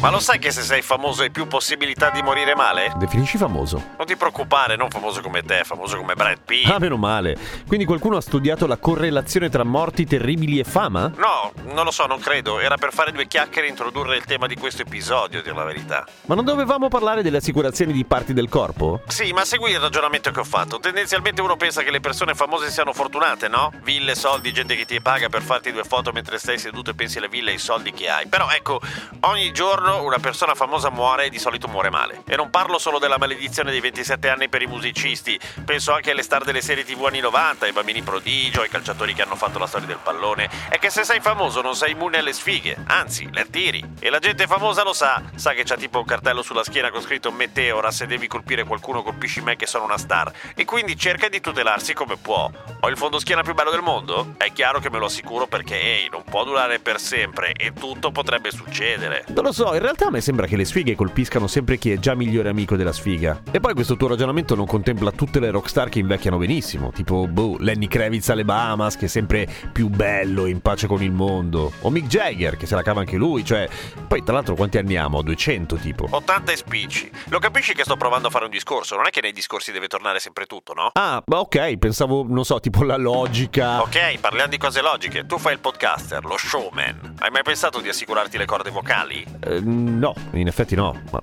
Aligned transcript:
Ma 0.00 0.08
lo 0.08 0.18
sai 0.18 0.38
che 0.38 0.50
se 0.50 0.62
sei 0.62 0.80
famoso 0.80 1.20
hai 1.20 1.30
più 1.30 1.46
possibilità 1.46 2.08
di 2.08 2.22
morire 2.22 2.54
male? 2.54 2.90
Definisci 2.96 3.36
famoso. 3.36 3.84
Non 3.98 4.06
ti 4.06 4.16
preoccupare, 4.16 4.74
non 4.74 4.88
famoso 4.88 5.20
come 5.20 5.42
te, 5.42 5.60
famoso 5.62 5.98
come 5.98 6.14
Brad 6.14 6.38
Pitt. 6.42 6.70
Ah, 6.70 6.78
meno 6.78 6.96
male. 6.96 7.36
Quindi 7.66 7.84
qualcuno 7.84 8.16
ha 8.16 8.22
studiato 8.22 8.66
la 8.66 8.78
correlazione 8.78 9.50
tra 9.50 9.62
morti 9.62 10.06
terribili 10.06 10.58
e 10.58 10.64
fama? 10.64 11.12
No, 11.16 11.52
non 11.74 11.84
lo 11.84 11.90
so, 11.90 12.06
non 12.06 12.18
credo. 12.18 12.60
Era 12.60 12.78
per 12.78 12.94
fare 12.94 13.12
due 13.12 13.26
chiacchiere 13.26 13.66
e 13.66 13.70
introdurre 13.70 14.16
il 14.16 14.24
tema 14.24 14.46
di 14.46 14.56
questo 14.56 14.80
episodio, 14.80 15.42
dir 15.42 15.54
la 15.54 15.64
verità. 15.64 16.06
Ma 16.24 16.34
non 16.34 16.46
dovevamo 16.46 16.88
parlare 16.88 17.20
delle 17.22 17.36
assicurazioni 17.36 17.92
di 17.92 18.06
parti 18.06 18.32
del 18.32 18.48
corpo? 18.48 19.02
Sì, 19.06 19.32
ma 19.32 19.44
segui 19.44 19.72
il 19.72 19.80
ragionamento 19.80 20.30
che 20.30 20.40
ho 20.40 20.44
fatto. 20.44 20.80
Tendenzialmente 20.80 21.42
uno 21.42 21.56
pensa 21.56 21.82
che 21.82 21.90
le 21.90 22.00
persone 22.00 22.34
famose 22.34 22.70
siano 22.70 22.94
fortunate, 22.94 23.48
no? 23.48 23.70
Ville, 23.82 24.14
soldi, 24.14 24.50
gente 24.50 24.76
che 24.76 24.86
ti 24.86 24.98
paga 25.02 25.28
per 25.28 25.42
farti 25.42 25.70
due 25.72 25.84
foto 25.84 26.10
mentre 26.10 26.38
stai 26.38 26.56
seduto 26.58 26.88
e 26.88 26.94
pensi 26.94 27.18
alle 27.18 27.28
ville 27.28 27.50
e 27.50 27.52
ai 27.52 27.58
soldi 27.58 27.92
che 27.92 28.08
hai. 28.08 28.26
Però 28.28 28.48
ecco, 28.48 28.80
ogni 29.20 29.52
giorno 29.52 29.88
una 29.96 30.18
persona 30.18 30.54
famosa 30.54 30.90
muore 30.90 31.26
e 31.26 31.30
di 31.30 31.38
solito 31.38 31.68
muore 31.68 31.90
male. 31.90 32.22
E 32.26 32.36
non 32.36 32.50
parlo 32.50 32.78
solo 32.78 32.98
della 32.98 33.18
maledizione 33.18 33.70
dei 33.70 33.80
27 33.80 34.28
anni 34.28 34.48
per 34.48 34.62
i 34.62 34.66
musicisti, 34.66 35.38
penso 35.64 35.92
anche 35.92 36.10
alle 36.10 36.22
star 36.22 36.44
delle 36.44 36.60
serie 36.60 36.84
TV 36.84 37.04
anni 37.04 37.20
90, 37.20 37.66
ai 37.66 37.72
bambini 37.72 38.02
prodigio, 38.02 38.62
ai 38.62 38.68
calciatori 38.68 39.14
che 39.14 39.22
hanno 39.22 39.36
fatto 39.36 39.58
la 39.58 39.66
storia 39.66 39.86
del 39.86 39.98
pallone. 40.02 40.48
È 40.68 40.78
che 40.78 40.90
se 40.90 41.04
sei 41.04 41.20
famoso 41.20 41.60
non 41.60 41.74
sei 41.74 41.92
immune 41.92 42.18
alle 42.18 42.32
sfighe, 42.32 42.76
anzi, 42.86 43.28
le 43.30 43.42
attiri. 43.42 43.84
E 43.98 44.10
la 44.10 44.18
gente 44.18 44.46
famosa 44.46 44.82
lo 44.82 44.92
sa, 44.92 45.22
sa 45.34 45.52
che 45.52 45.64
c'ha 45.64 45.76
tipo 45.76 45.98
un 45.98 46.04
cartello 46.04 46.42
sulla 46.42 46.64
schiena 46.64 46.90
con 46.90 47.00
scritto 47.00 47.30
Meteora, 47.30 47.90
se 47.90 48.06
devi 48.06 48.26
colpire 48.26 48.64
qualcuno 48.64 49.02
colpisci 49.02 49.40
me 49.40 49.56
che 49.56 49.66
sono 49.66 49.84
una 49.84 49.98
star. 49.98 50.30
E 50.54 50.64
quindi 50.64 50.96
cerca 50.96 51.28
di 51.28 51.40
tutelarsi 51.40 51.94
come 51.94 52.16
può. 52.16 52.50
Ho 52.80 52.88
il 52.88 52.96
fondo 52.96 53.18
schiena 53.18 53.42
più 53.42 53.54
bello 53.54 53.70
del 53.70 53.82
mondo? 53.82 54.34
È 54.36 54.52
chiaro 54.52 54.80
che 54.80 54.90
me 54.90 54.98
lo 54.98 55.06
assicuro 55.06 55.46
perché, 55.46 55.80
ehi, 55.80 56.08
non 56.10 56.22
può 56.24 56.44
durare 56.44 56.78
per 56.78 56.98
sempre 57.00 57.52
e 57.52 57.72
tutto 57.72 58.10
potrebbe 58.10 58.50
succedere. 58.50 59.24
Non 59.28 59.44
lo 59.44 59.52
so, 59.52 59.74
in 59.74 59.79
realtà 59.80 60.06
a 60.06 60.10
me 60.10 60.20
sembra 60.20 60.46
che 60.46 60.56
le 60.56 60.64
sfighe 60.64 60.94
colpiscano 60.94 61.46
sempre 61.46 61.78
chi 61.78 61.90
è 61.90 61.98
già 61.98 62.14
migliore 62.14 62.48
amico 62.48 62.76
della 62.76 62.92
sfiga. 62.92 63.42
E 63.50 63.60
poi 63.60 63.74
questo 63.74 63.96
tuo 63.96 64.08
ragionamento 64.08 64.54
non 64.54 64.66
contempla 64.66 65.10
tutte 65.10 65.40
le 65.40 65.50
rockstar 65.50 65.88
che 65.88 65.98
invecchiano 65.98 66.36
benissimo, 66.36 66.90
tipo, 66.90 67.26
boh, 67.26 67.56
Lenny 67.58 67.86
Kravitz 67.86 68.28
alle 68.28 68.44
Bahamas, 68.44 68.96
che 68.96 69.06
è 69.06 69.08
sempre 69.08 69.48
più 69.72 69.88
bello 69.88 70.46
in 70.46 70.60
pace 70.60 70.86
con 70.86 71.02
il 71.02 71.12
mondo. 71.12 71.72
O 71.80 71.90
Mick 71.90 72.06
Jagger, 72.08 72.56
che 72.56 72.66
se 72.66 72.74
la 72.74 72.82
cava 72.82 73.00
anche 73.00 73.16
lui, 73.16 73.44
cioè... 73.44 73.68
Poi, 74.06 74.22
tra 74.22 74.34
l'altro, 74.34 74.54
quanti 74.54 74.78
anni 74.78 74.96
amo? 74.96 75.22
200, 75.22 75.76
tipo. 75.76 76.06
80 76.10 76.52
e 76.52 76.56
spicci. 76.56 77.10
Lo 77.28 77.38
capisci 77.38 77.72
che 77.74 77.84
sto 77.84 77.96
provando 77.96 78.28
a 78.28 78.30
fare 78.30 78.44
un 78.44 78.50
discorso? 78.50 78.96
Non 78.96 79.06
è 79.06 79.10
che 79.10 79.20
nei 79.20 79.32
discorsi 79.32 79.72
deve 79.72 79.86
tornare 79.86 80.18
sempre 80.18 80.46
tutto, 80.46 80.74
no? 80.74 80.90
Ah, 80.94 81.22
ma 81.26 81.38
ok, 81.38 81.76
pensavo, 81.78 82.26
non 82.28 82.44
so, 82.44 82.60
tipo 82.60 82.82
la 82.82 82.96
logica. 82.96 83.80
Ok, 83.80 84.18
parliamo 84.18 84.50
di 84.50 84.58
cose 84.58 84.82
logiche. 84.82 85.26
Tu 85.26 85.38
fai 85.38 85.54
il 85.54 85.60
podcaster, 85.60 86.24
lo 86.24 86.36
showman. 86.36 87.14
Hai 87.18 87.30
mai 87.30 87.42
pensato 87.42 87.80
di 87.80 87.88
assicurarti 87.88 88.36
le 88.36 88.44
corde 88.44 88.70
vocali? 88.70 89.24
Eh, 89.40 89.60
no, 89.70 90.14
in 90.32 90.46
effetti 90.46 90.74
no, 90.74 91.00
ma... 91.10 91.20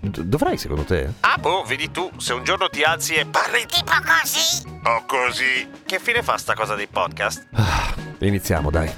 d- 0.00 0.20
Dovrai 0.22 0.56
secondo 0.56 0.84
te? 0.84 1.12
Ah, 1.20 1.36
boh, 1.36 1.64
vedi 1.64 1.90
tu, 1.90 2.10
se 2.18 2.32
un 2.32 2.44
giorno 2.44 2.68
ti 2.68 2.82
alzi 2.82 3.14
e 3.14 3.26
parli 3.26 3.66
tipo 3.66 3.92
così 4.04 4.66
o 4.84 5.04
così. 5.06 5.68
Che 5.84 5.98
fine 5.98 6.22
fa 6.22 6.36
sta 6.38 6.54
cosa 6.54 6.74
dei 6.74 6.86
podcast? 6.86 7.48
Ah, 7.52 7.94
iniziamo, 8.20 8.70
dai. 8.70 8.90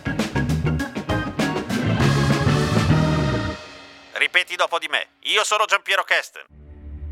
Ripeti 4.12 4.54
dopo 4.56 4.78
di 4.78 4.86
me. 4.88 5.06
Io 5.32 5.42
sono 5.44 5.64
Giampiero 5.64 6.04
Kesten. 6.04 6.42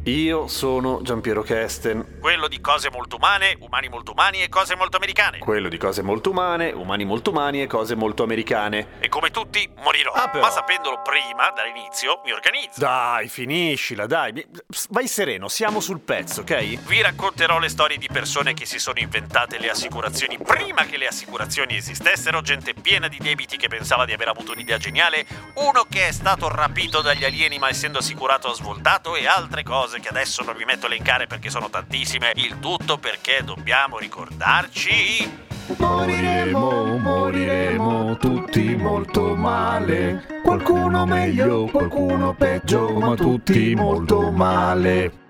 Io 0.05 0.47
sono 0.47 1.03
Giampiero 1.03 1.43
Kesten, 1.43 2.17
Quello 2.21 2.49
di 2.49 2.59
cose 2.63 2.89
molto 2.91 3.17
umane, 3.17 3.59
umani 3.61 3.91
molto 3.91 4.13
umani 4.13 4.41
e 4.43 4.49
cose 4.49 4.75
molto 4.75 4.97
americane. 4.97 5.39
quello 5.41 5.69
di 5.69 5.77
cose 5.77 6.01
molto 6.01 6.31
umane, 6.31 6.71
umani 6.71 7.05
molto 7.05 7.31
umani 7.31 7.61
e 7.61 7.67
cose 7.67 7.95
molto 7.95 8.23
americane. 8.23 8.93
E 8.99 9.11
come 9.11 9.31
tutti 9.31 9.69
morirò. 9.83 10.13
Ah. 10.13 10.31
Ma 10.33 10.49
sapendolo 10.49 11.03
prima, 11.03 11.51
dall'inizio, 11.51 12.23
mi 12.25 12.33
organizzo. 12.33 12.81
Dai, 12.81 13.29
finiscila, 13.29 14.07
dai. 14.07 14.43
Vai 14.89 15.07
sereno, 15.07 15.49
siamo 15.49 15.81
sul 15.81 16.01
pezzo, 16.01 16.41
ok? 16.41 16.87
Vi 16.87 17.03
racconterò 17.03 17.59
le 17.59 17.69
storie 17.69 17.99
di 17.99 18.09
persone 18.11 18.55
che 18.55 18.65
si 18.65 18.79
sono 18.79 19.01
inventate 19.01 19.59
le 19.59 19.69
assicurazioni 19.69 20.39
prima 20.39 20.87
che 20.87 20.97
le 20.97 21.09
assicurazioni 21.09 21.77
esistessero, 21.77 22.41
gente 22.41 22.73
piena 22.73 23.07
di 23.07 23.19
debiti 23.19 23.59
che 23.59 23.69
pensava 23.69 24.07
di 24.07 24.15
aver 24.15 24.29
avuto 24.29 24.53
un'idea 24.53 24.79
geniale, 24.79 25.27
uno 25.57 25.85
che 25.91 26.09
è 26.09 26.13
stato 26.13 26.49
rapito 26.49 27.03
dagli 27.03 27.25
alieni 27.25 27.59
ma 27.59 27.69
essendo 27.69 27.99
assicurato 27.99 28.49
ha 28.49 28.55
svoltato 28.55 29.15
e 29.15 29.27
altre 29.27 29.63
cose 29.63 29.90
che 29.99 30.09
adesso 30.09 30.45
non 30.45 30.57
vi 30.57 30.65
metto 30.65 30.87
a 30.87 30.89
elencare 30.89 31.27
perché 31.27 31.51
sono 31.51 31.71
tantissime. 31.71 32.33
Il 32.37 32.59
tutto 32.61 32.99
perché 32.99 33.43
dobbiamo 33.43 33.99
ricordarci... 33.99 35.49
Moriremo, 35.77 36.99
moriremo 36.99 38.17
tutti 38.17 38.75
molto 38.75 39.37
male. 39.37 40.41
Qualcuno 40.43 41.07
meglio, 41.07 41.67
qualcuno 41.67 42.35
peggio, 42.35 42.91
ma 42.99 43.15
tutti 43.15 43.75
molto 43.75 44.31
male. 44.33 45.30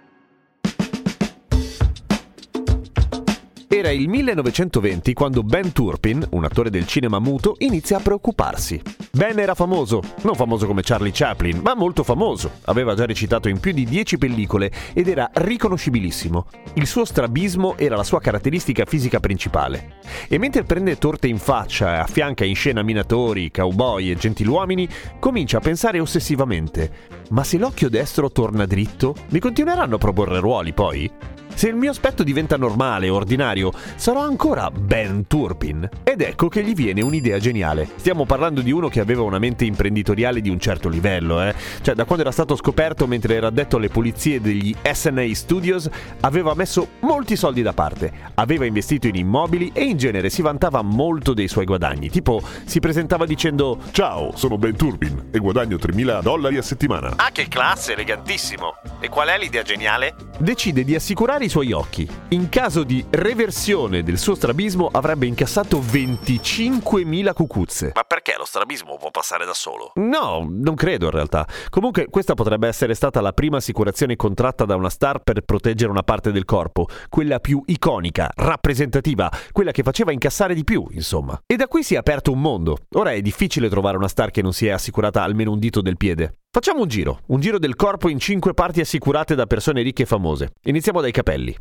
Era 3.80 3.92
il 3.92 4.10
1920 4.10 5.14
quando 5.14 5.42
Ben 5.42 5.72
Turpin, 5.72 6.22
un 6.32 6.44
attore 6.44 6.68
del 6.68 6.86
cinema 6.86 7.18
muto, 7.18 7.54
inizia 7.60 7.96
a 7.96 8.00
preoccuparsi. 8.00 8.78
Ben 9.10 9.38
era 9.38 9.54
famoso, 9.54 10.02
non 10.20 10.34
famoso 10.34 10.66
come 10.66 10.82
Charlie 10.82 11.12
Chaplin, 11.14 11.60
ma 11.62 11.74
molto 11.74 12.02
famoso. 12.02 12.50
Aveva 12.66 12.94
già 12.94 13.06
recitato 13.06 13.48
in 13.48 13.58
più 13.58 13.72
di 13.72 13.86
10 13.86 14.18
pellicole 14.18 14.70
ed 14.92 15.08
era 15.08 15.30
riconoscibilissimo. 15.32 16.46
Il 16.74 16.86
suo 16.86 17.06
strabismo 17.06 17.78
era 17.78 17.96
la 17.96 18.04
sua 18.04 18.20
caratteristica 18.20 18.84
fisica 18.84 19.18
principale. 19.18 19.94
E 20.28 20.36
mentre 20.36 20.64
prende 20.64 20.98
torte 20.98 21.28
in 21.28 21.38
faccia 21.38 21.94
e 21.94 21.98
affianca 22.00 22.44
in 22.44 22.56
scena 22.56 22.82
minatori, 22.82 23.50
cowboy 23.50 24.10
e 24.10 24.16
gentiluomini, 24.16 24.86
comincia 25.18 25.56
a 25.56 25.60
pensare 25.60 26.00
ossessivamente: 26.00 26.90
ma 27.30 27.44
se 27.44 27.56
l'occhio 27.56 27.88
destro 27.88 28.30
torna 28.30 28.66
dritto, 28.66 29.14
mi 29.30 29.38
continueranno 29.38 29.94
a 29.94 29.98
proporre 29.98 30.38
ruoli 30.38 30.74
poi? 30.74 31.10
Se 31.54 31.68
il 31.68 31.76
mio 31.76 31.90
aspetto 31.90 32.22
diventa 32.22 32.56
normale 32.56 33.08
ordinario, 33.08 33.70
sarò 33.96 34.20
ancora 34.20 34.70
Ben 34.70 35.26
Turpin. 35.26 35.88
Ed 36.02 36.22
ecco 36.22 36.48
che 36.48 36.62
gli 36.62 36.74
viene 36.74 37.02
un'idea 37.02 37.38
geniale. 37.38 37.88
Stiamo 37.96 38.24
parlando 38.24 38.60
di 38.62 38.72
uno 38.72 38.88
che 38.88 39.00
aveva 39.00 39.22
una 39.22 39.38
mente 39.38 39.64
imprenditoriale 39.64 40.40
di 40.40 40.48
un 40.48 40.58
certo 40.58 40.88
livello, 40.88 41.42
eh. 41.42 41.54
Cioè, 41.82 41.94
da 41.94 42.04
quando 42.04 42.22
era 42.22 42.32
stato 42.32 42.56
scoperto 42.56 43.06
mentre 43.06 43.34
era 43.34 43.48
addetto 43.48 43.76
alle 43.76 43.88
pulizie 43.88 44.40
degli 44.40 44.74
SNA 44.90 45.34
Studios, 45.34 45.88
aveva 46.20 46.54
messo 46.54 46.88
molti 47.00 47.36
soldi 47.36 47.62
da 47.62 47.72
parte, 47.72 48.10
aveva 48.34 48.64
investito 48.64 49.06
in 49.06 49.16
immobili 49.16 49.70
e 49.74 49.84
in 49.84 49.96
genere 49.96 50.30
si 50.30 50.42
vantava 50.42 50.80
molto 50.82 51.34
dei 51.34 51.48
suoi 51.48 51.66
guadagni. 51.66 52.08
Tipo, 52.08 52.40
si 52.64 52.80
presentava 52.80 53.26
dicendo: 53.26 53.78
Ciao, 53.90 54.34
sono 54.34 54.56
Ben 54.56 54.76
Turbin 54.76 55.28
e 55.30 55.38
guadagno 55.38 55.76
3.000 55.76 56.22
dollari 56.22 56.56
a 56.56 56.62
settimana. 56.62 57.12
Ah, 57.16 57.30
che 57.30 57.48
classe, 57.48 57.92
elegantissimo! 57.92 58.76
E 59.00 59.08
qual 59.08 59.28
è 59.28 59.38
l'idea 59.38 59.62
geniale? 59.62 60.29
Decide 60.40 60.84
di 60.84 60.94
assicurare 60.94 61.44
i 61.44 61.48
suoi 61.48 61.72
occhi. 61.72 62.08
In 62.30 62.48
caso 62.48 62.82
di 62.82 63.04
reversione 63.10 64.02
del 64.02 64.18
suo 64.18 64.34
strabismo 64.34 64.88
avrebbe 64.90 65.26
incassato 65.26 65.78
25.000 65.80 67.32
cucuzze. 67.32 67.92
Ma 67.94 68.04
perché 68.04 68.34
lo 68.38 68.44
strabismo 68.44 68.96
può 68.98 69.10
passare 69.10 69.44
da 69.44 69.54
solo? 69.54 69.92
No, 69.96 70.46
non 70.50 70.74
credo 70.74 71.06
in 71.06 71.10
realtà. 71.12 71.46
Comunque 71.68 72.06
questa 72.06 72.34
potrebbe 72.34 72.68
essere 72.68 72.94
stata 72.94 73.20
la 73.20 73.32
prima 73.32 73.58
assicurazione 73.58 74.16
contratta 74.16 74.64
da 74.64 74.76
una 74.76 74.90
star 74.90 75.20
per 75.20 75.42
proteggere 75.42 75.90
una 75.90 76.02
parte 76.02 76.32
del 76.32 76.44
corpo, 76.44 76.86
quella 77.08 77.38
più 77.38 77.62
iconica, 77.66 78.30
rappresentativa, 78.34 79.30
quella 79.52 79.70
che 79.72 79.82
faceva 79.82 80.12
incassare 80.12 80.54
di 80.54 80.64
più, 80.64 80.86
insomma. 80.92 81.40
E 81.46 81.56
da 81.56 81.68
qui 81.68 81.82
si 81.82 81.94
è 81.94 81.98
aperto 81.98 82.32
un 82.32 82.40
mondo. 82.40 82.78
Ora 82.94 83.12
è 83.12 83.20
difficile 83.20 83.68
trovare 83.68 83.96
una 83.96 84.08
star 84.08 84.30
che 84.30 84.42
non 84.42 84.52
si 84.52 84.66
è 84.66 84.70
assicurata 84.70 85.22
almeno 85.22 85.52
un 85.52 85.58
dito 85.58 85.80
del 85.80 85.96
piede. 85.96 86.34
Facciamo 86.52 86.80
un 86.80 86.88
giro, 86.88 87.20
un 87.26 87.38
giro 87.38 87.60
del 87.60 87.76
corpo 87.76 88.08
in 88.08 88.18
cinque 88.18 88.54
parti 88.54 88.80
assicurate 88.80 89.36
da 89.36 89.46
persone 89.46 89.82
ricche 89.82 90.02
e 90.02 90.06
famose. 90.06 90.50
Iniziamo 90.64 91.00
dai 91.00 91.12
capelli. 91.12 91.56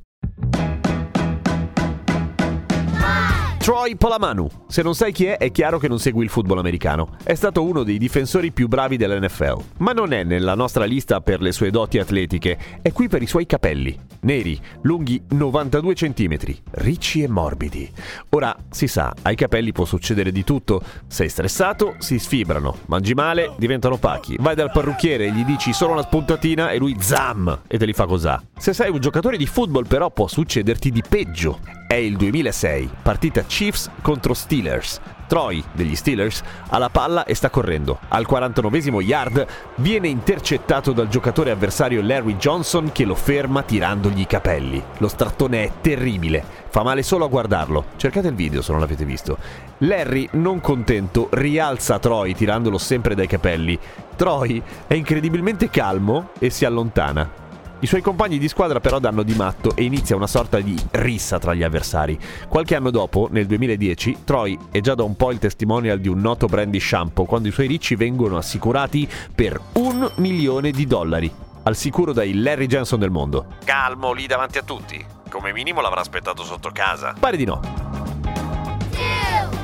Troy 3.60 3.96
Polamanu. 3.96 4.50
Se 4.68 4.82
non 4.82 4.96
sai 4.96 5.12
chi 5.12 5.26
è, 5.26 5.38
è 5.38 5.52
chiaro 5.52 5.78
che 5.78 5.88
non 5.88 6.00
segui 6.00 6.24
il 6.24 6.32
football 6.32 6.58
americano. 6.58 7.18
È 7.24 7.36
stato 7.36 7.62
uno 7.62 7.84
dei 7.84 8.00
difensori 8.00 8.52
più 8.52 8.68
bravi 8.68 8.98
dell'NFL. 8.98 9.62
Ma 9.78 9.92
non 9.92 10.12
è 10.12 10.24
nella 10.24 10.56
nostra 10.56 10.86
lista 10.86 11.22
per 11.22 11.40
le 11.40 11.52
sue 11.52 11.70
doti 11.70 12.00
atletiche, 12.00 12.58
è 12.82 12.92
qui 12.92 13.08
per 13.08 13.22
i 13.22 13.28
suoi 13.28 13.46
capelli. 13.46 14.09
Neri, 14.22 14.60
lunghi 14.82 15.22
92 15.30 15.94
cm, 15.94 16.38
ricci 16.72 17.24
e 17.24 17.28
morbidi. 17.28 17.90
Ora, 18.30 18.56
si 18.70 18.88
sa, 18.88 19.14
ai 19.22 19.36
capelli 19.36 19.72
può 19.72 19.86
succedere 19.86 20.32
di 20.32 20.44
tutto. 20.44 20.82
Sei 21.08 21.30
stressato, 21.30 21.96
si 22.00 22.20
sfibrano. 22.20 22.80
Mangi 22.88 23.14
male, 23.14 23.54
diventano 23.58 23.96
opachi. 23.96 24.36
Vai 24.40 24.56
dal 24.56 24.72
parrucchiere 24.72 25.28
e 25.28 25.32
gli 25.32 25.44
dici 25.44 25.74
solo 25.74 25.94
una 25.94 26.04
spuntatina 26.04 26.72
e 26.72 26.78
lui 26.78 26.96
zam! 27.00 27.62
E 27.68 27.78
te 27.78 27.86
li 27.86 27.94
fa 27.94 28.06
cosà. 28.06 28.42
Se 28.58 28.74
sei 28.74 28.90
un 28.90 29.00
giocatore 29.00 29.38
di 29.38 29.46
football 29.46 29.88
però 29.88 30.12
può 30.12 30.28
succederti 30.28 30.92
di 30.92 31.04
peggio. 31.08 31.60
È 31.88 31.96
il 31.96 32.18
2006, 32.18 32.90
partita 33.02 33.42
Chiefs 33.44 33.90
contro 34.02 34.34
Steelers. 34.34 35.00
Troy 35.30 35.64
degli 35.74 35.96
Steelers, 35.96 36.42
ha 36.70 36.78
la 36.80 36.90
palla 36.90 37.24
e 37.24 37.36
sta 37.36 37.52
correndo. 37.52 38.00
Al 38.08 38.26
49 38.26 39.04
yard 39.04 39.46
viene 39.76 40.08
intercettato 40.08 40.92
dal 40.92 41.08
giocatore 41.08 41.52
avversario 41.52 42.02
Larry 42.02 42.36
Johnson 42.36 42.92
che 42.92 43.06
lo 43.06 43.14
ferma 43.14 43.62
tirandogli 43.62 44.22
i 44.22 44.26
capelli. 44.26 44.84
Lo 44.98 45.08
strattone 45.08 45.64
è 45.64 45.72
terribile, 45.82 46.44
fa 46.70 46.82
male 46.82 47.04
solo 47.04 47.26
a 47.26 47.30
guardarlo. 47.30 47.86
Cercate 47.96 48.30
il 48.30 48.34
video 48.34 48.64
se 48.64 48.72
non 48.72 48.82
l'avete 48.82 49.06
visto. 49.06 49.38
Larry, 49.78 50.28
non 50.32 50.62
contento, 50.62 51.28
rialza 51.32 52.00
Troy 52.00 52.34
tirandolo 52.34 52.80
sempre 52.80 53.14
dai 53.14 53.28
capelli. 53.28 53.78
Troy 54.16 54.62
è 54.88 54.96
incredibilmente 54.96 55.70
calmo 55.70 56.30
e 56.40 56.50
si 56.50 56.66
allontana. 56.66 57.49
I 57.82 57.88
suoi 57.88 58.02
compagni 58.02 58.38
di 58.38 58.50
squadra 58.50 58.82
però 58.82 59.00
danno 59.00 59.24
di 59.24 59.34
matto 59.36 59.74
e 59.74 59.84
inizia 59.84 60.18
una 60.18 60.28
sorta 60.28 60.60
di 60.60 60.76
rissa 60.92 61.40
tra 61.40 61.54
gli 61.54 61.64
avversari. 61.64 62.20
Qualche 62.50 62.76
anno 62.76 62.92
dopo, 62.92 63.30
nel 63.32 63.46
2010, 63.46 64.18
Troy 64.26 64.58
è 64.70 64.82
già 64.82 64.96
da 64.96 65.04
un 65.04 65.16
po' 65.16 65.32
il 65.32 65.40
testimonial 65.40 66.00
di 66.00 66.10
un 66.10 66.20
noto 66.20 66.48
brand 66.48 66.72
di 66.72 66.80
shampoo 66.80 67.24
quando 67.24 67.48
i 67.48 67.52
suoi 67.52 67.68
ricci 67.68 67.96
vengono 67.96 68.36
assicurati 68.36 69.08
per 69.34 69.62
un 69.74 70.12
milione 70.16 70.72
di 70.72 70.86
dollari. 70.86 71.32
Al 71.64 71.78
sicuro 71.78 72.12
dai 72.12 72.34
Larry 72.34 72.66
Johnson 72.66 73.00
del 73.00 73.12
mondo. 73.12 73.46
Calmo 73.64 74.12
lì 74.12 74.28
davanti 74.28 74.58
a 74.58 74.64
tutti. 74.64 75.02
Come 75.30 75.54
minimo 75.54 75.80
l'avrà 75.80 76.02
aspettato 76.02 76.44
sotto 76.44 76.72
casa. 76.74 77.16
Pare 77.18 77.38
di 77.38 77.46
no. 77.46 77.62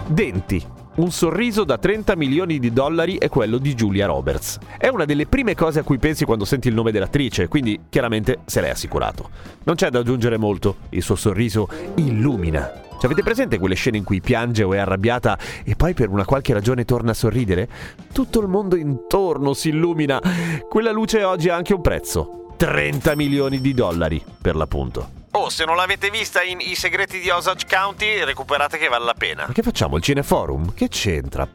Denti. 0.07 0.65
Un 0.95 1.11
sorriso 1.11 1.65
da 1.65 1.77
30 1.77 2.15
milioni 2.15 2.57
di 2.57 2.71
dollari 2.71 3.17
è 3.17 3.27
quello 3.27 3.57
di 3.57 3.73
Julia 3.73 4.05
Roberts. 4.05 4.59
È 4.77 4.87
una 4.87 5.03
delle 5.03 5.25
prime 5.25 5.53
cose 5.53 5.79
a 5.79 5.83
cui 5.83 5.97
pensi 5.97 6.23
quando 6.23 6.45
senti 6.45 6.69
il 6.69 6.73
nome 6.73 6.93
dell'attrice, 6.93 7.49
quindi 7.49 7.81
chiaramente 7.89 8.39
se 8.45 8.61
l'è 8.61 8.69
assicurato. 8.69 9.29
Non 9.63 9.75
c'è 9.75 9.89
da 9.89 9.99
aggiungere 9.99 10.37
molto, 10.37 10.77
il 10.91 11.01
suo 11.01 11.15
sorriso 11.15 11.67
illumina. 11.95 12.71
Ci 12.97 13.05
avete 13.05 13.23
presente 13.23 13.59
quelle 13.59 13.75
scene 13.75 13.97
in 13.97 14.05
cui 14.05 14.21
piange 14.21 14.63
o 14.63 14.73
è 14.73 14.77
arrabbiata 14.77 15.37
e 15.65 15.75
poi 15.75 15.93
per 15.93 16.07
una 16.07 16.23
qualche 16.23 16.53
ragione 16.53 16.85
torna 16.85 17.11
a 17.11 17.13
sorridere? 17.15 17.67
Tutto 18.13 18.39
il 18.39 18.47
mondo 18.47 18.77
intorno 18.77 19.53
si 19.53 19.69
illumina. 19.69 20.21
Quella 20.69 20.93
luce 20.93 21.25
oggi 21.25 21.49
ha 21.49 21.55
anche 21.57 21.73
un 21.73 21.81
prezzo. 21.81 22.53
30 22.55 23.17
milioni 23.17 23.59
di 23.59 23.73
dollari, 23.73 24.23
per 24.41 24.55
l'appunto. 24.55 25.24
Oh, 25.37 25.49
se 25.49 25.65
non 25.65 25.75
l'avete 25.75 26.09
vista 26.09 26.41
in 26.41 26.61
I 26.61 26.75
segreti 26.75 27.19
di 27.19 27.29
Osage 27.29 27.65
County, 27.69 28.23
recuperate 28.23 28.77
che 28.77 28.87
vale 28.87 29.03
la 29.03 29.13
pena. 29.13 29.43
Ma 29.47 29.51
che 29.51 29.63
facciamo? 29.63 29.97
Il 29.97 30.01
cineforum? 30.01 30.73
Che 30.73 30.87
c'entra? 30.87 31.45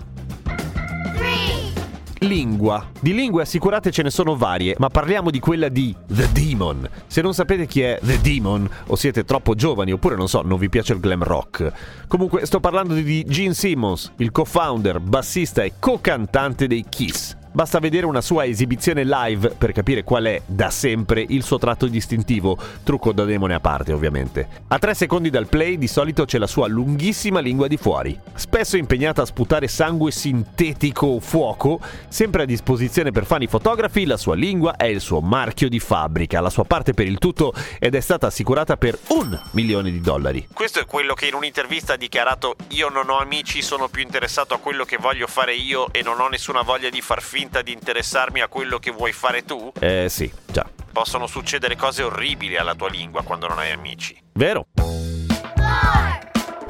Lingua. 2.18 2.90
Di 3.00 3.14
lingue 3.14 3.40
assicurate 3.40 3.90
ce 3.90 4.02
ne 4.02 4.10
sono 4.10 4.36
varie, 4.36 4.74
ma 4.76 4.90
parliamo 4.90 5.30
di 5.30 5.40
quella 5.40 5.70
di 5.70 5.96
The 6.06 6.30
Demon. 6.30 6.86
Se 7.06 7.22
non 7.22 7.32
sapete 7.32 7.66
chi 7.66 7.80
è 7.80 7.98
The 8.02 8.20
Demon, 8.20 8.68
o 8.88 8.96
siete 8.96 9.24
troppo 9.24 9.54
giovani, 9.54 9.92
oppure 9.92 10.14
non 10.14 10.28
so, 10.28 10.42
non 10.42 10.58
vi 10.58 10.68
piace 10.68 10.92
il 10.92 11.00
glam 11.00 11.22
rock. 11.22 11.72
Comunque, 12.06 12.44
sto 12.44 12.60
parlando 12.60 12.92
di 12.92 13.24
Gene 13.24 13.54
Simmons, 13.54 14.12
il 14.18 14.30
co-founder, 14.30 15.00
bassista 15.00 15.62
e 15.62 15.72
co-cantante 15.78 16.66
dei 16.66 16.84
Kiss. 16.86 17.38
Basta 17.52 17.80
vedere 17.80 18.06
una 18.06 18.20
sua 18.20 18.46
esibizione 18.46 19.02
live 19.04 19.56
per 19.58 19.72
capire 19.72 20.04
qual 20.04 20.22
è, 20.26 20.40
da 20.46 20.70
sempre, 20.70 21.24
il 21.28 21.42
suo 21.42 21.58
tratto 21.58 21.88
distintivo, 21.88 22.56
trucco 22.84 23.10
da 23.10 23.24
demone 23.24 23.54
a 23.54 23.60
parte 23.60 23.92
ovviamente. 23.92 24.46
A 24.68 24.78
tre 24.78 24.94
secondi 24.94 25.30
dal 25.30 25.48
play 25.48 25.76
di 25.76 25.88
solito 25.88 26.24
c'è 26.24 26.38
la 26.38 26.46
sua 26.46 26.68
lunghissima 26.68 27.40
lingua 27.40 27.66
di 27.66 27.76
fuori. 27.76 28.16
Spesso 28.34 28.76
impegnata 28.76 29.22
a 29.22 29.26
sputare 29.26 29.66
sangue 29.66 30.12
sintetico 30.12 31.06
o 31.06 31.18
fuoco, 31.18 31.80
sempre 32.06 32.44
a 32.44 32.46
disposizione 32.46 33.10
per 33.10 33.26
fani 33.26 33.48
fotografi, 33.48 34.06
la 34.06 34.16
sua 34.16 34.36
lingua 34.36 34.76
è 34.76 34.84
il 34.84 35.00
suo 35.00 35.20
marchio 35.20 35.68
di 35.68 35.80
fabbrica, 35.80 36.40
la 36.40 36.50
sua 36.50 36.64
parte 36.64 36.94
per 36.94 37.08
il 37.08 37.18
tutto 37.18 37.52
ed 37.80 37.96
è 37.96 38.00
stata 38.00 38.28
assicurata 38.28 38.76
per 38.76 38.96
un 39.08 39.36
milione 39.50 39.90
di 39.90 40.00
dollari. 40.00 40.46
Questo 40.52 40.78
è 40.78 40.86
quello 40.86 41.14
che 41.14 41.26
in 41.26 41.34
un'intervista 41.34 41.94
ha 41.94 41.96
dichiarato 41.96 42.54
io 42.68 42.88
non 42.90 43.10
ho 43.10 43.18
amici, 43.18 43.60
sono 43.60 43.88
più 43.88 44.02
interessato 44.02 44.54
a 44.54 44.58
quello 44.58 44.84
che 44.84 44.98
voglio 44.98 45.26
fare 45.26 45.56
io 45.56 45.92
e 45.92 46.02
non 46.02 46.20
ho 46.20 46.28
nessuna 46.28 46.62
voglia 46.62 46.90
di 46.90 47.00
far 47.00 47.20
finta 47.20 47.38
finta 47.40 47.62
di 47.62 47.72
interessarmi 47.72 48.42
a 48.42 48.48
quello 48.48 48.78
che 48.78 48.90
vuoi 48.90 49.12
fare 49.12 49.44
tu? 49.44 49.72
Eh 49.80 50.08
sì, 50.10 50.30
già. 50.46 50.68
Possono 50.92 51.26
succedere 51.26 51.74
cose 51.74 52.02
orribili 52.02 52.58
alla 52.58 52.74
tua 52.74 52.90
lingua 52.90 53.22
quando 53.22 53.46
non 53.48 53.58
hai 53.58 53.70
amici. 53.70 54.14
Vero? 54.34 54.66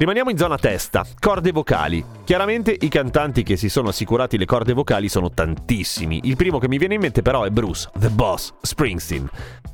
Rimaniamo 0.01 0.31
in 0.31 0.39
zona 0.39 0.57
testa, 0.57 1.05
corde 1.19 1.53
vocali. 1.53 2.03
Chiaramente 2.25 2.75
i 2.75 2.89
cantanti 2.89 3.43
che 3.43 3.59
si 3.59 3.69
sono 3.69 3.91
assicurati 3.91 4.39
le 4.39 4.47
corde 4.47 4.73
vocali 4.73 5.11
sono 5.11 5.31
tantissimi. 5.31 6.21
Il 6.23 6.37
primo 6.37 6.59
che 6.59 6.69
mi 6.69 6.79
viene 6.79 6.95
in 6.95 7.03
mente 7.03 7.21
però 7.21 7.43
è 7.43 7.51
Bruce, 7.51 7.91
The 7.99 8.09
Boss, 8.09 8.55
Springsteen. 8.63 9.29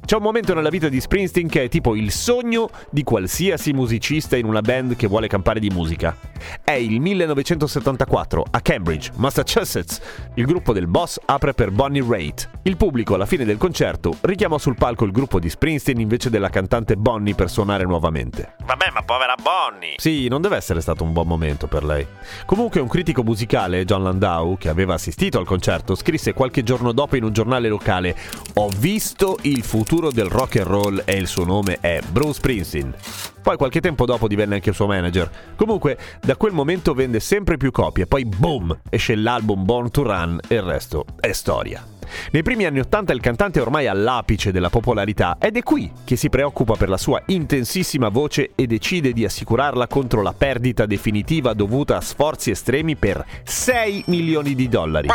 C'è 0.04 0.16
un 0.16 0.22
momento 0.22 0.52
nella 0.52 0.68
vita 0.68 0.88
di 0.88 1.00
Springsteen 1.00 1.48
che 1.48 1.64
è 1.64 1.68
tipo 1.68 1.94
il 1.94 2.10
sogno 2.10 2.70
di 2.90 3.04
qualsiasi 3.04 3.72
musicista 3.72 4.36
in 4.36 4.46
una 4.46 4.62
band 4.62 4.96
che 4.96 5.06
vuole 5.06 5.28
campare 5.28 5.60
di 5.60 5.68
musica. 5.68 6.16
È 6.64 6.72
il 6.72 7.00
1974 7.00 8.46
a 8.50 8.60
Cambridge, 8.60 9.12
Massachusetts. 9.16 10.00
Il 10.34 10.46
gruppo 10.46 10.72
del 10.72 10.88
boss 10.88 11.20
apre 11.24 11.54
per 11.54 11.70
Bonnie 11.70 12.04
Raitt. 12.04 12.50
Il 12.62 12.76
pubblico 12.76 13.14
alla 13.14 13.26
fine 13.26 13.44
del 13.44 13.58
concerto 13.58 14.16
richiama 14.22 14.58
sul 14.58 14.74
palco 14.74 15.04
il 15.04 15.12
gruppo 15.12 15.38
di 15.38 15.48
Springsteen 15.48 16.00
invece 16.00 16.30
della 16.30 16.50
cantante 16.50 16.96
Bonnie 16.96 17.36
per 17.36 17.48
suonare 17.48 17.84
nuovamente. 17.84 18.54
Vabbè, 18.64 18.90
ma 18.92 19.02
povera 19.02 19.34
Bonnie! 19.40 19.94
Sì, 19.98 20.15
non 20.28 20.40
deve 20.40 20.56
essere 20.56 20.80
stato 20.80 21.04
un 21.04 21.12
buon 21.12 21.26
momento 21.26 21.66
per 21.66 21.84
lei. 21.84 22.06
Comunque 22.44 22.80
un 22.80 22.88
critico 22.88 23.22
musicale, 23.22 23.84
John 23.84 24.02
Landau, 24.02 24.56
che 24.58 24.68
aveva 24.68 24.94
assistito 24.94 25.38
al 25.38 25.46
concerto, 25.46 25.94
scrisse 25.94 26.32
qualche 26.32 26.62
giorno 26.62 26.92
dopo 26.92 27.16
in 27.16 27.24
un 27.24 27.32
giornale 27.32 27.68
locale 27.68 28.16
Ho 28.54 28.68
visto 28.78 29.38
il 29.42 29.62
futuro 29.62 30.10
del 30.10 30.26
rock 30.26 30.56
and 30.56 30.66
roll 30.66 31.02
e 31.04 31.16
il 31.16 31.26
suo 31.26 31.44
nome 31.44 31.78
è 31.80 32.00
Bruce 32.10 32.34
Springsteen. 32.34 32.94
Poi 33.42 33.56
qualche 33.56 33.80
tempo 33.80 34.06
dopo 34.06 34.26
divenne 34.26 34.56
anche 34.56 34.70
il 34.70 34.74
suo 34.74 34.86
manager. 34.86 35.30
Comunque, 35.54 35.96
da 36.20 36.36
quel 36.36 36.52
momento 36.52 36.94
vende 36.94 37.20
sempre 37.20 37.56
più 37.56 37.70
copie, 37.70 38.06
poi 38.06 38.24
boom, 38.24 38.76
esce 38.90 39.14
l'album 39.14 39.64
Born 39.64 39.90
to 39.90 40.02
Run 40.02 40.40
e 40.48 40.54
il 40.56 40.62
resto 40.62 41.04
è 41.20 41.32
storia. 41.32 41.95
Nei 42.30 42.42
primi 42.42 42.64
anni 42.64 42.80
Ottanta 42.80 43.12
il 43.12 43.20
cantante 43.20 43.58
è 43.58 43.62
ormai 43.62 43.86
all'apice 43.86 44.52
della 44.52 44.70
popolarità 44.70 45.36
ed 45.40 45.56
è 45.56 45.62
qui 45.62 45.90
che 46.04 46.16
si 46.16 46.28
preoccupa 46.28 46.74
per 46.74 46.88
la 46.88 46.96
sua 46.96 47.22
intensissima 47.26 48.08
voce 48.08 48.50
e 48.54 48.66
decide 48.66 49.12
di 49.12 49.24
assicurarla 49.24 49.86
contro 49.86 50.22
la 50.22 50.32
perdita 50.32 50.86
definitiva 50.86 51.52
dovuta 51.54 51.96
a 51.96 52.00
sforzi 52.00 52.50
estremi 52.50 52.96
per 52.96 53.24
6 53.44 54.04
milioni 54.06 54.54
di 54.54 54.68
dollari. 54.68 55.08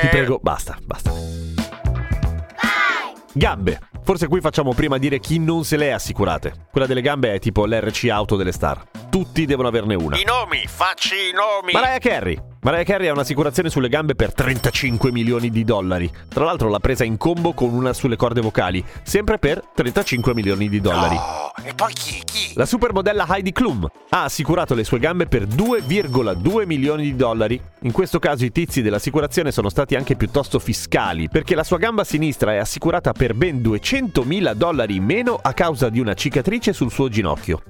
Ti 0.00 0.08
prego, 0.08 0.38
basta, 0.40 0.76
basta. 0.82 1.12
Gambe. 3.32 3.80
Forse 4.04 4.28
qui 4.28 4.40
facciamo 4.40 4.74
prima 4.74 4.98
dire 4.98 5.18
chi 5.18 5.38
non 5.38 5.64
se 5.64 5.76
le 5.76 5.90
ha 5.90 5.96
assicurate. 5.96 6.66
Quella 6.70 6.86
delle 6.86 7.00
gambe 7.00 7.32
è 7.32 7.38
tipo 7.38 7.66
l'RC 7.66 8.08
auto 8.10 8.36
delle 8.36 8.52
star. 8.52 8.84
Tutti 9.14 9.44
devono 9.44 9.68
averne 9.68 9.94
una. 9.94 10.18
I 10.18 10.24
nomi, 10.24 10.64
facci 10.66 11.14
i 11.14 11.32
nomi. 11.32 11.70
Mariah 11.70 11.98
Carey. 12.00 12.36
Mariah 12.62 12.82
Carey 12.82 13.06
ha 13.06 13.12
un'assicurazione 13.12 13.70
sulle 13.70 13.88
gambe 13.88 14.16
per 14.16 14.34
35 14.34 15.12
milioni 15.12 15.50
di 15.50 15.62
dollari. 15.62 16.10
Tra 16.28 16.42
l'altro 16.42 16.68
l'ha 16.68 16.80
presa 16.80 17.04
in 17.04 17.16
combo 17.16 17.52
con 17.52 17.72
una 17.72 17.92
sulle 17.92 18.16
corde 18.16 18.40
vocali, 18.40 18.84
sempre 19.04 19.38
per 19.38 19.62
35 19.72 20.34
milioni 20.34 20.68
di 20.68 20.80
dollari. 20.80 21.14
Oh, 21.14 21.52
e 21.62 21.74
poi 21.74 21.92
chi? 21.92 22.22
Chi? 22.24 22.54
La 22.54 22.66
supermodella 22.66 23.24
Heidi 23.28 23.52
Klum 23.52 23.86
ha 24.08 24.24
assicurato 24.24 24.74
le 24.74 24.82
sue 24.82 24.98
gambe 24.98 25.26
per 25.26 25.44
2,2 25.44 26.66
milioni 26.66 27.04
di 27.04 27.14
dollari. 27.14 27.62
In 27.82 27.92
questo 27.92 28.18
caso 28.18 28.44
i 28.44 28.50
tizi 28.50 28.82
dell'assicurazione 28.82 29.52
sono 29.52 29.68
stati 29.68 29.94
anche 29.94 30.16
piuttosto 30.16 30.58
fiscali, 30.58 31.28
perché 31.28 31.54
la 31.54 31.62
sua 31.62 31.78
gamba 31.78 32.02
sinistra 32.02 32.52
è 32.52 32.56
assicurata 32.56 33.12
per 33.12 33.34
ben 33.34 33.62
200 33.62 34.24
mila 34.24 34.54
dollari 34.54 34.96
in 34.96 35.04
meno 35.04 35.38
a 35.40 35.52
causa 35.52 35.88
di 35.88 36.00
una 36.00 36.14
cicatrice 36.14 36.72
sul 36.72 36.90
suo 36.90 37.08
ginocchio. 37.08 37.62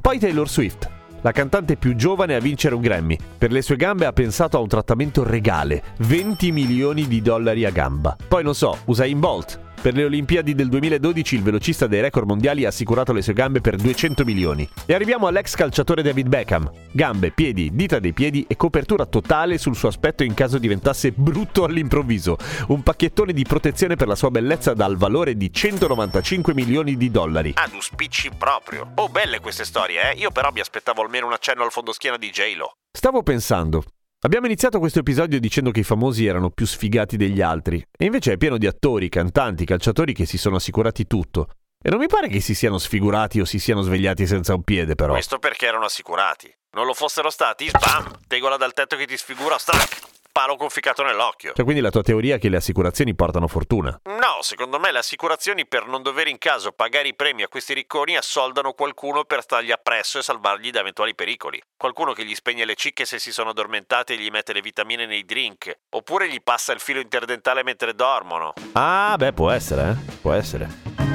Poi 0.00 0.18
Taylor 0.18 0.48
Swift 0.48 0.91
la 1.22 1.32
cantante 1.32 1.76
più 1.76 1.94
giovane 1.96 2.34
a 2.34 2.40
vincere 2.40 2.74
un 2.74 2.80
Grammy. 2.80 3.16
Per 3.38 3.50
le 3.50 3.62
sue 3.62 3.76
gambe 3.76 4.06
ha 4.06 4.12
pensato 4.12 4.56
a 4.56 4.60
un 4.60 4.68
trattamento 4.68 5.24
regale, 5.24 5.82
20 5.98 6.52
milioni 6.52 7.08
di 7.08 7.22
dollari 7.22 7.64
a 7.64 7.70
gamba. 7.70 8.16
Poi 8.28 8.42
non 8.42 8.54
so, 8.54 8.78
Usain 8.84 9.18
Bolt, 9.18 9.58
per 9.82 9.94
le 9.94 10.04
Olimpiadi 10.04 10.54
del 10.54 10.68
2012 10.68 11.34
il 11.34 11.42
velocista 11.42 11.88
dei 11.88 12.00
record 12.00 12.28
mondiali 12.28 12.64
ha 12.64 12.68
assicurato 12.68 13.12
le 13.12 13.20
sue 13.20 13.32
gambe 13.32 13.60
per 13.60 13.74
200 13.74 14.24
milioni. 14.24 14.66
E 14.86 14.94
arriviamo 14.94 15.26
all'ex 15.26 15.56
calciatore 15.56 16.02
David 16.02 16.28
Beckham. 16.28 16.70
Gambe, 16.92 17.32
piedi, 17.32 17.70
dita 17.74 17.98
dei 17.98 18.12
piedi 18.12 18.44
e 18.48 18.56
copertura 18.56 19.06
totale 19.06 19.58
sul 19.58 19.74
suo 19.74 19.88
aspetto 19.88 20.22
in 20.22 20.34
caso 20.34 20.58
diventasse 20.58 21.10
brutto 21.10 21.64
all'improvviso. 21.64 22.36
Un 22.68 22.84
pacchettone 22.84 23.32
di 23.32 23.44
protezione 23.44 23.96
per 23.96 24.06
la 24.06 24.14
sua 24.14 24.30
bellezza 24.30 24.72
dal 24.72 24.96
valore 24.96 25.36
di 25.36 25.52
195 25.52 26.54
milioni 26.54 26.96
di 26.96 27.10
dollari. 27.10 27.54
Tu 27.68 27.80
spicci 27.80 28.30
proprio. 28.38 28.92
Oh, 28.94 29.08
belle 29.08 29.40
queste 29.40 29.64
storie, 29.64 30.12
eh? 30.12 30.18
Io 30.18 30.30
però 30.30 30.52
mi 30.52 30.60
aspettavo 30.60 31.02
almeno 31.02 31.26
un 31.26 31.32
accenno 31.32 31.64
al 31.64 31.72
fondoschiena 31.72 32.16
di 32.16 32.30
J-Lo. 32.30 32.76
Stavo 32.92 33.24
pensando, 33.24 33.82
Abbiamo 34.24 34.46
iniziato 34.46 34.78
questo 34.78 35.00
episodio 35.00 35.40
dicendo 35.40 35.72
che 35.72 35.80
i 35.80 35.82
famosi 35.82 36.26
erano 36.26 36.50
più 36.50 36.64
sfigati 36.64 37.16
degli 37.16 37.40
altri, 37.40 37.84
e 37.90 38.04
invece 38.04 38.34
è 38.34 38.36
pieno 38.36 38.56
di 38.56 38.68
attori, 38.68 39.08
cantanti, 39.08 39.64
calciatori 39.64 40.12
che 40.12 40.26
si 40.26 40.38
sono 40.38 40.54
assicurati 40.54 41.08
tutto. 41.08 41.48
E 41.82 41.90
non 41.90 41.98
mi 41.98 42.06
pare 42.06 42.28
che 42.28 42.38
si 42.38 42.54
siano 42.54 42.78
sfigurati 42.78 43.40
o 43.40 43.44
si 43.44 43.58
siano 43.58 43.82
svegliati 43.82 44.24
senza 44.24 44.54
un 44.54 44.62
piede, 44.62 44.94
però. 44.94 45.14
Questo 45.14 45.40
perché 45.40 45.66
erano 45.66 45.86
assicurati. 45.86 46.54
Non 46.76 46.86
lo 46.86 46.94
fossero 46.94 47.30
stati, 47.30 47.68
sbam! 47.68 48.20
Tegola 48.28 48.56
dal 48.56 48.72
tetto 48.72 48.94
che 48.94 49.06
ti 49.06 49.16
sfigura, 49.16 49.58
stack! 49.58 50.20
Palo 50.32 50.56
conficcato 50.56 51.02
nell'occhio. 51.02 51.52
Cioè, 51.54 51.64
quindi 51.64 51.82
la 51.82 51.90
tua 51.90 52.02
teoria 52.02 52.36
è 52.36 52.38
che 52.38 52.48
le 52.48 52.56
assicurazioni 52.56 53.14
portano 53.14 53.46
fortuna? 53.46 54.00
No, 54.04 54.38
secondo 54.40 54.80
me 54.80 54.90
le 54.90 54.98
assicurazioni 54.98 55.66
per 55.66 55.86
non 55.86 56.02
dover 56.02 56.26
in 56.26 56.38
caso 56.38 56.72
pagare 56.72 57.08
i 57.08 57.14
premi 57.14 57.42
a 57.42 57.48
questi 57.48 57.74
ricconi 57.74 58.16
assoldano 58.16 58.72
qualcuno 58.72 59.24
per 59.24 59.42
stargli 59.42 59.70
appresso 59.70 60.18
e 60.18 60.22
salvargli 60.22 60.70
da 60.70 60.80
eventuali 60.80 61.14
pericoli. 61.14 61.60
Qualcuno 61.76 62.12
che 62.14 62.24
gli 62.24 62.34
spegne 62.34 62.64
le 62.64 62.74
cicche 62.74 63.04
se 63.04 63.18
si 63.18 63.30
sono 63.30 63.50
addormentati 63.50 64.14
e 64.14 64.16
gli 64.16 64.30
mette 64.30 64.52
le 64.52 64.62
vitamine 64.62 65.06
nei 65.06 65.24
drink. 65.24 65.72
Oppure 65.90 66.28
gli 66.28 66.42
passa 66.42 66.72
il 66.72 66.80
filo 66.80 67.00
interdentale 67.00 67.62
mentre 67.62 67.94
dormono. 67.94 68.54
Ah, 68.72 69.14
beh, 69.18 69.34
può 69.34 69.50
essere, 69.50 69.90
eh? 69.90 70.14
Può 70.20 70.32
essere. 70.32 71.11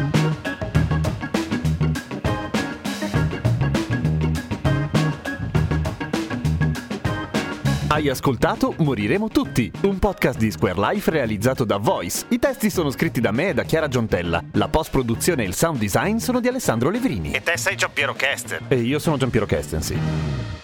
Hai 7.97 8.09
ascoltato 8.09 8.75
Moriremo 8.77 9.27
tutti, 9.27 9.71
un 9.81 9.97
podcast 9.97 10.37
di 10.37 10.51
Square 10.51 10.79
Life 10.79 11.09
realizzato 11.09 11.63
da 11.63 11.77
Voice. 11.77 12.25
I 12.29 12.37
testi 12.37 12.69
sono 12.69 12.91
scritti 12.91 13.19
da 13.19 13.31
me 13.31 13.49
e 13.49 13.53
da 13.55 13.63
Chiara 13.63 13.87
Giontella. 13.87 14.39
La 14.51 14.67
post-produzione 14.67 15.43
e 15.43 15.47
il 15.47 15.55
sound 15.55 15.79
design 15.79 16.17
sono 16.17 16.39
di 16.39 16.47
Alessandro 16.47 16.91
Levrini. 16.91 17.31
E 17.31 17.41
te 17.41 17.57
sei 17.57 17.75
Giampiero 17.75 18.13
Kester. 18.13 18.65
E 18.67 18.75
io 18.75 18.99
sono 18.99 19.17
Giampiero 19.17 19.47
Kestensi. 19.47 20.56